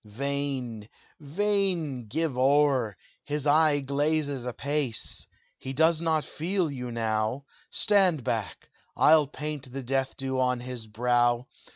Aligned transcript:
"Vain 0.03 0.89
vain 1.19 2.07
give 2.07 2.35
o'er! 2.35 2.97
His 3.23 3.45
eye 3.45 3.81
Glazes 3.81 4.47
apace. 4.47 5.27
He 5.59 5.73
does 5.73 6.01
not 6.01 6.25
feel 6.25 6.71
you 6.71 6.91
now 6.91 7.45
Stand 7.69 8.23
back! 8.23 8.71
I'll 8.97 9.27
paint 9.27 9.71
the 9.71 9.83
death 9.83 10.17
dew 10.17 10.39
on 10.39 10.59
his 10.61 10.87
brow! 10.87 11.45